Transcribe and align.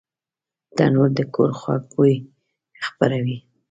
تنور 0.75 1.09
د 1.17 1.19
کور 1.35 1.51
خوږ 1.59 1.81
بوی 1.93 2.15
خپروي 2.85 3.37